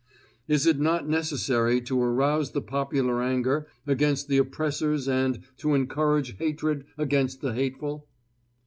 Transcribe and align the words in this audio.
Is 0.47 0.65
it 0.65 0.79
not 0.79 1.07
necessary 1.07 1.79
to 1.81 2.01
arouse 2.01 2.53
the 2.53 2.61
popular 2.63 3.21
anger 3.21 3.67
against 3.85 4.27
the 4.29 4.39
oppressors 4.39 5.07
and 5.07 5.41
to 5.57 5.75
encourage 5.75 6.37
hatred 6.37 6.85
against 6.97 7.41
the 7.41 7.53
hateful? 7.53 8.07